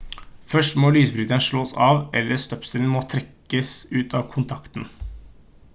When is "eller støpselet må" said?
2.21-3.05